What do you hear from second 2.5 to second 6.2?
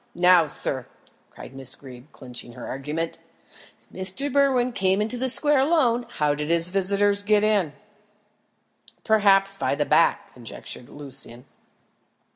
her argument, "if Mr. Berwin came into the square alone,